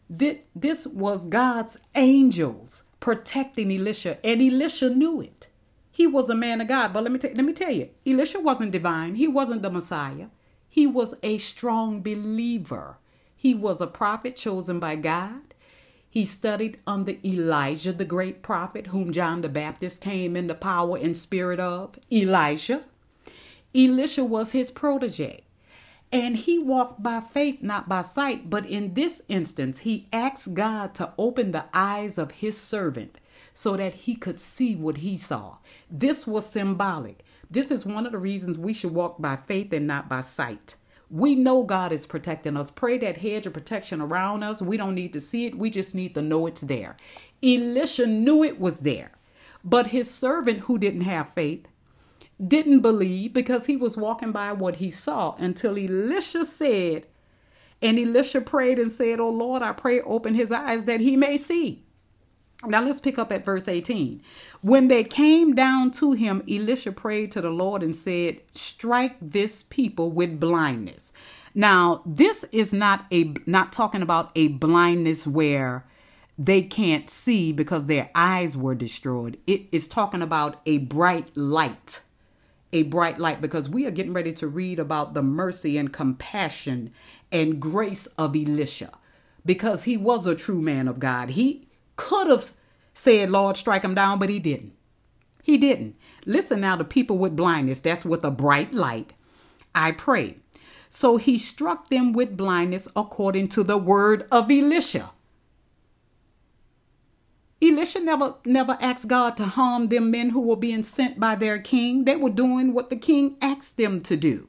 [0.10, 5.48] This was God's angels protecting Elisha, and Elisha knew it.
[5.92, 8.40] He was a man of God, but let me, t- let me tell you, Elisha
[8.40, 9.16] wasn't divine.
[9.16, 10.28] He wasn't the Messiah.
[10.70, 12.98] He was a strong believer.
[13.36, 15.47] He was a prophet chosen by God.
[16.18, 20.98] He studied under Elijah, the great prophet, whom John the Baptist came in the power
[20.98, 22.00] and spirit of.
[22.12, 22.86] Elijah.
[23.76, 25.44] Elisha was his protege.
[26.12, 28.50] And he walked by faith, not by sight.
[28.50, 33.20] But in this instance, he asked God to open the eyes of his servant
[33.54, 35.58] so that he could see what he saw.
[35.88, 37.24] This was symbolic.
[37.48, 40.78] This is one of the reasons we should walk by faith and not by sight.
[41.12, 42.72] We know God is protecting us.
[42.72, 44.62] Pray that hedge of protection around us.
[44.62, 46.98] We don't need to see it, we just need to know it's there.
[47.44, 49.12] Elisha knew it was there,
[49.64, 51.68] but his servant who didn't have faith
[52.46, 57.08] didn't believe because he was walking by what he saw until Elisha said,
[57.82, 61.38] and Elisha prayed and said, Oh Lord, I pray, open his eyes that he may
[61.38, 61.86] see.
[62.66, 64.22] Now let's pick up at verse 18.
[64.62, 69.64] When they came down to him, Elisha prayed to the Lord and said, Strike this
[69.64, 71.14] people with blindness.
[71.54, 75.86] Now, this is not a not talking about a blindness where
[76.38, 79.38] they can't see because their eyes were destroyed.
[79.48, 82.02] It is talking about a bright light.
[82.74, 86.92] A bright light because we are getting ready to read about the mercy and compassion
[87.32, 88.92] and grace of Elisha
[89.46, 91.30] because he was a true man of God.
[91.30, 91.67] He
[91.98, 92.50] could have
[92.94, 94.74] said, Lord, strike him down, but he didn't.
[95.44, 95.96] He didn't.
[96.26, 97.80] Listen now to people with blindness.
[97.80, 99.14] That's with a bright light.
[99.76, 100.38] I pray.
[100.90, 105.12] So he struck them with blindness according to the word of Elisha.
[107.62, 111.60] Elisha never never asked God to harm them men who were being sent by their
[111.60, 112.06] king.
[112.06, 114.48] They were doing what the king asked them to do.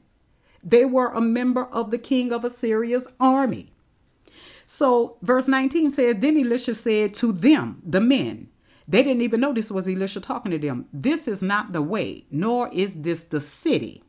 [0.63, 3.71] They were a member of the king of Assyria's army.
[4.71, 8.49] So, verse 19 says, Then Elisha said to them, the men,
[8.87, 10.85] they didn't even know this was Elisha talking to them.
[10.93, 14.03] This is not the way, nor is this the city.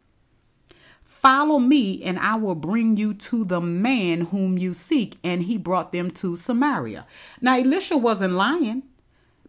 [1.03, 5.17] Follow me, and I will bring you to the man whom you seek.
[5.25, 7.07] And he brought them to Samaria.
[7.41, 8.83] Now, Elisha wasn't lying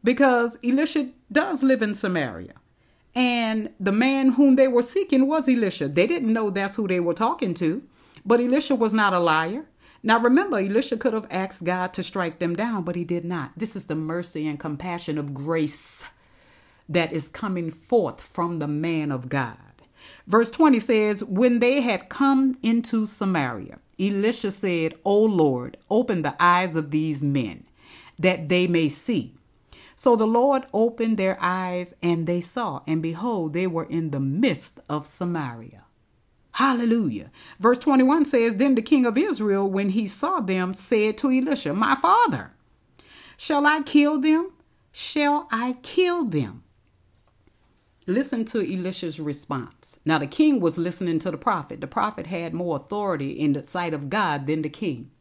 [0.05, 2.53] because Elisha does live in Samaria.
[3.13, 5.89] And the man whom they were seeking was Elisha.
[5.89, 7.83] They didn't know that's who they were talking to,
[8.25, 9.65] but Elisha was not a liar.
[10.03, 13.51] Now remember, Elisha could have asked God to strike them down, but he did not.
[13.55, 16.05] This is the mercy and compassion of grace
[16.89, 19.57] that is coming forth from the man of God.
[20.25, 26.35] Verse 20 says, When they had come into Samaria, Elisha said, O Lord, open the
[26.39, 27.65] eyes of these men,
[28.17, 29.35] that they may see.
[29.95, 34.19] So the Lord opened their eyes, and they saw, and behold, they were in the
[34.19, 35.85] midst of Samaria.
[36.53, 37.31] Hallelujah.
[37.59, 41.73] Verse 21 says, Then the king of Israel, when he saw them, said to Elisha,
[41.73, 42.51] My father,
[43.37, 44.51] shall I kill them?
[44.91, 46.63] Shall I kill them?
[48.07, 49.99] Listen to Elisha's response.
[50.03, 51.79] Now, the king was listening to the prophet.
[51.79, 55.11] The prophet had more authority in the sight of God than the king.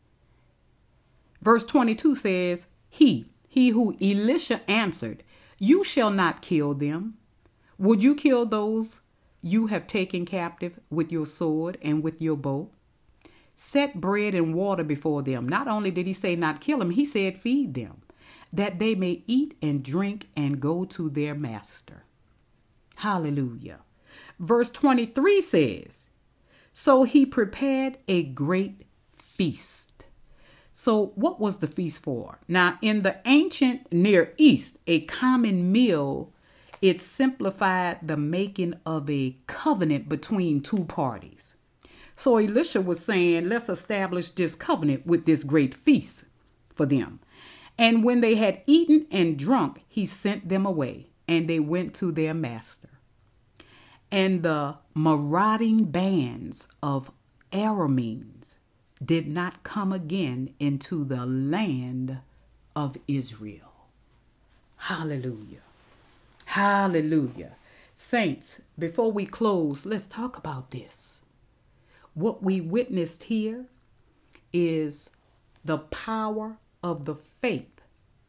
[1.43, 5.23] Verse 22 says, He, he who Elisha answered,
[5.59, 7.19] You shall not kill them.
[7.79, 9.01] Would you kill those
[9.43, 12.71] you have taken captive with your sword and with your bow.
[13.55, 15.47] set bread and water before them.
[15.47, 18.01] Not only did he say not kill them, he said feed them,
[18.53, 22.05] that they may eat and drink and go to their master.
[22.97, 23.81] Hallelujah.
[24.39, 26.09] Verse 23 says,
[26.73, 28.87] So he prepared a great
[29.17, 30.07] feast.
[30.73, 32.39] So, what was the feast for?
[32.49, 36.33] Now, in the ancient Near East, a common meal,
[36.81, 41.57] it simplified the making of a covenant between two parties.
[42.17, 46.25] So Elisha was saying, let's establish this covenant with this great feast
[46.75, 47.21] for them.
[47.79, 52.13] And when they had eaten and drunk, he sent them away, and they went to
[52.13, 52.91] their master.
[54.11, 57.11] And the marauding bands of
[57.53, 58.59] Arameans
[59.03, 62.19] did not come again into the land
[62.77, 63.87] of Israel.
[64.77, 65.63] Hallelujah.
[66.51, 67.53] Hallelujah.
[67.95, 71.23] Saints, before we close, let's talk about this.
[72.15, 73.67] What we witnessed here
[74.53, 75.11] is
[75.65, 77.83] the power of the faith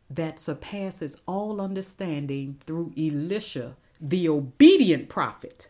[0.07, 5.69] that surpasses all understanding through Elisha, the obedient prophet.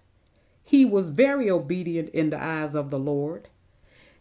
[0.62, 3.47] He was very obedient in the eyes of the Lord.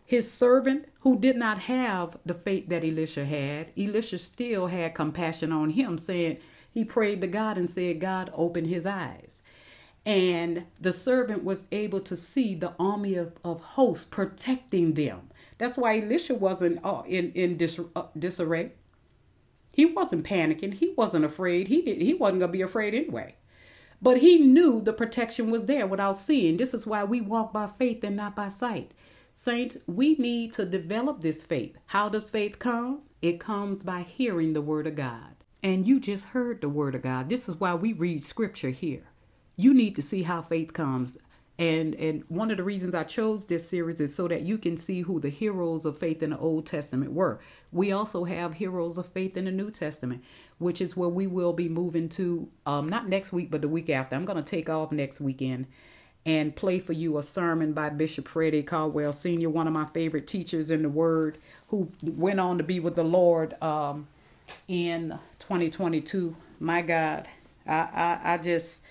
[0.07, 5.51] His servant, who did not have the faith that Elisha had, Elisha still had compassion
[5.51, 6.39] on him, saying,
[6.73, 9.43] he prayed to God and said, God, open his eyes
[10.07, 15.31] and the servant was able to see the army of, of hosts protecting them.
[15.59, 18.73] That's why Elisha wasn't uh, in in dis, uh, disarray.
[19.73, 20.75] He wasn't panicking.
[20.75, 21.68] He wasn't afraid.
[21.68, 23.35] He he wasn't gonna be afraid anyway.
[24.03, 26.57] But he knew the protection was there without seeing.
[26.57, 28.93] This is why we walk by faith and not by sight.
[29.35, 31.77] Saints, we need to develop this faith.
[31.87, 33.03] How does faith come?
[33.21, 35.37] It comes by hearing the word of God.
[35.62, 37.28] And you just heard the word of God.
[37.28, 39.11] This is why we read scripture here
[39.61, 41.18] you need to see how faith comes
[41.58, 44.78] and and one of the reasons I chose this series is so that you can
[44.78, 47.38] see who the heroes of faith in the Old Testament were.
[47.70, 50.24] We also have heroes of faith in the New Testament,
[50.56, 53.90] which is where we will be moving to um not next week but the week
[53.90, 54.16] after.
[54.16, 55.66] I'm going to take off next weekend
[56.24, 60.26] and play for you a sermon by Bishop Freddie Caldwell Sr., one of my favorite
[60.26, 61.36] teachers in the Word,
[61.68, 64.06] who went on to be with the Lord um,
[64.66, 65.18] in
[65.51, 66.36] 2022.
[66.61, 67.26] My God,
[67.66, 68.82] I, I, I just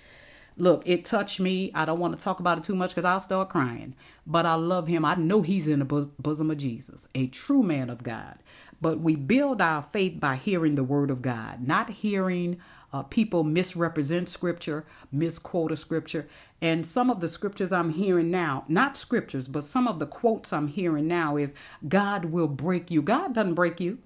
[0.58, 1.72] Look, it touched me.
[1.74, 3.96] I don't want to talk about it too much because I'll start crying.
[4.28, 5.06] But I love him.
[5.06, 5.86] I know he's in the
[6.20, 8.40] bosom of Jesus, a true man of God.
[8.82, 12.60] But we build our faith by hearing the word of God, not hearing
[12.92, 16.28] uh, people misrepresent scripture, misquote a scripture.
[16.62, 20.52] And some of the scriptures I'm hearing now, not scriptures, but some of the quotes
[20.52, 21.54] I'm hearing now is
[21.88, 23.02] God will break you.
[23.02, 24.00] God doesn't break you.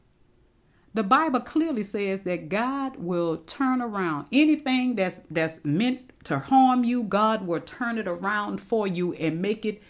[0.93, 6.83] The Bible clearly says that God will turn around anything that's that's meant to harm
[6.83, 9.81] you, God will turn it around for you and make it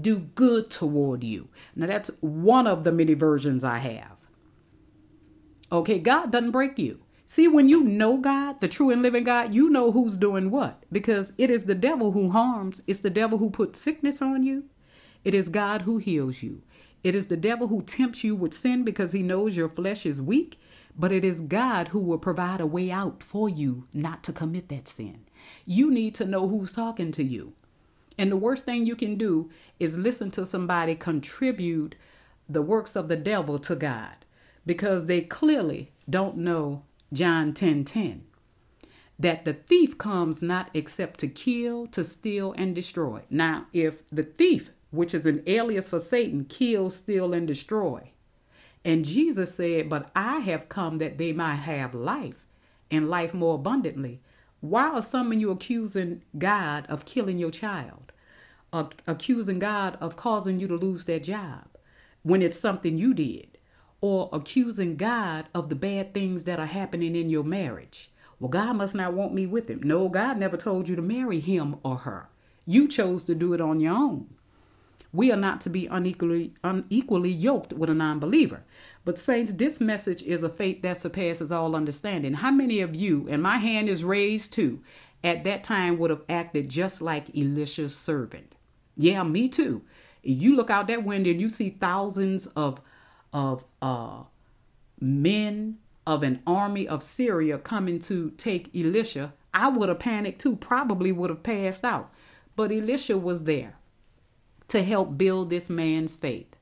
[0.00, 1.48] do good toward you.
[1.74, 4.16] Now, that's one of the many versions I have.
[5.72, 7.00] Okay, God doesn't break you.
[7.26, 10.82] See, when you know God, the true and living God, you know who's doing what
[10.90, 14.64] because it is the devil who harms, it's the devil who puts sickness on you,
[15.24, 16.62] it is God who heals you.
[17.02, 20.20] It is the devil who tempts you with sin because he knows your flesh is
[20.20, 20.60] weak,
[20.96, 24.68] but it is God who will provide a way out for you not to commit
[24.68, 25.24] that sin.
[25.64, 27.54] You need to know who's talking to you.
[28.18, 31.94] And the worst thing you can do is listen to somebody contribute
[32.48, 34.26] the works of the devil to God
[34.66, 36.82] because they clearly don't know
[37.12, 38.24] John 10 10.
[39.18, 43.22] That the thief comes not except to kill, to steal, and destroy.
[43.30, 48.10] Now, if the thief, which is an alias for Satan, kill, steal, and destroy,
[48.84, 52.46] and Jesus said, But I have come that they might have life
[52.90, 54.20] and life more abundantly.
[54.60, 58.12] Why are some of you accusing God of killing your child?
[58.72, 61.64] Uh, accusing God of causing you to lose that job
[62.22, 63.58] when it's something you did?
[64.00, 68.10] Or accusing God of the bad things that are happening in your marriage?
[68.38, 69.82] Well, God must not want me with him.
[69.82, 72.28] No, God never told you to marry him or her.
[72.64, 74.28] You chose to do it on your own.
[75.12, 78.62] We are not to be unequally unequally yoked with a non-believer.
[79.04, 82.34] But, saints, this message is a faith that surpasses all understanding.
[82.34, 84.80] How many of you, and my hand is raised too,
[85.24, 88.54] at that time would have acted just like Elisha's servant?
[88.96, 89.82] Yeah, me too.
[90.22, 92.80] You look out that window and you see thousands of
[93.32, 94.24] of uh,
[95.00, 99.32] men of an army of Syria coming to take Elisha.
[99.54, 102.12] I would have panicked too, probably would have passed out.
[102.56, 103.76] But Elisha was there
[104.70, 106.54] to help build this man's faith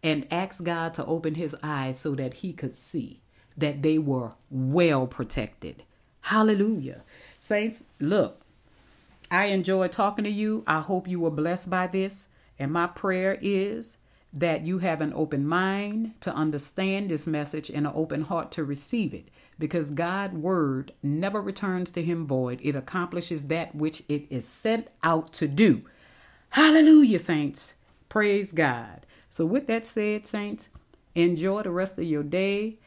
[0.00, 3.20] and asked God to open his eyes so that he could see
[3.56, 5.82] that they were well protected.
[6.20, 7.02] Hallelujah.
[7.40, 8.42] Saints, look,
[9.28, 10.62] I enjoy talking to you.
[10.68, 12.28] I hope you were blessed by this.
[12.60, 13.96] And my prayer is
[14.32, 18.62] that you have an open mind to understand this message and an open heart to
[18.62, 22.60] receive it because God's word never returns to him void.
[22.62, 25.82] It accomplishes that which it is sent out to do.
[26.50, 27.74] Hallelujah, saints.
[28.08, 29.06] Praise God.
[29.30, 30.68] So, with that said, saints,
[31.14, 32.78] enjoy the rest of your day.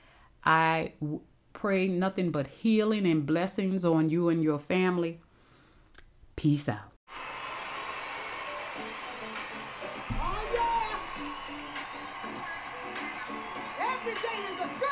[0.44, 1.22] I w-
[1.54, 5.20] pray nothing but healing and blessings on you and your family.
[6.36, 6.92] Peace out.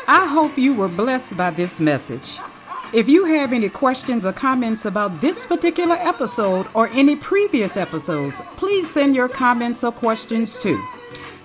[0.07, 2.39] I hope you were blessed by this message.
[2.91, 8.41] If you have any questions or comments about this particular episode or any previous episodes,
[8.57, 10.75] please send your comments or questions to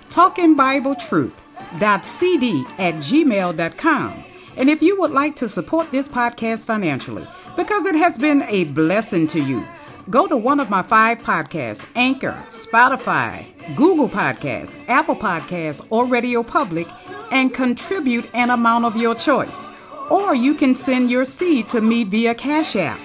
[0.09, 4.23] talkingbibletruth.cd at gmail.com.
[4.57, 8.63] And if you would like to support this podcast financially, because it has been a
[8.63, 9.63] blessing to you,
[10.09, 16.41] go to one of my five podcasts Anchor, Spotify, Google Podcasts, Apple Podcasts, or Radio
[16.41, 16.87] Public
[17.31, 19.67] and contribute an amount of your choice.
[20.09, 22.99] Or you can send your seed to me via Cash App.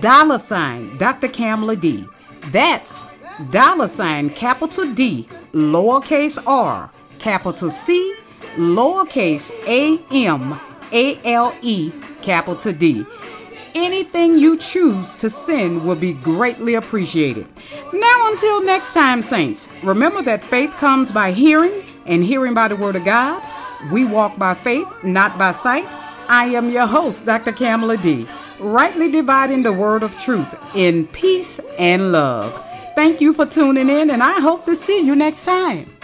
[0.00, 1.28] Dollar sign Dr.
[1.28, 2.06] Camale D.
[2.50, 3.04] That's
[3.50, 8.14] dollar sign capital D, lowercase r, capital C,
[8.56, 10.60] lowercase a m
[10.92, 13.04] a l e, capital D.
[13.74, 17.46] Anything you choose to send will be greatly appreciated.
[17.92, 22.76] Now, until next time, Saints, remember that faith comes by hearing, and hearing by the
[22.76, 23.42] Word of God.
[23.92, 25.86] We walk by faith, not by sight.
[26.28, 27.52] I am your host, Dr.
[27.52, 28.26] Camale D.,
[28.60, 32.52] rightly dividing the word of truth in peace and love.
[32.94, 35.97] Thank you for tuning in, and I hope to see you next time.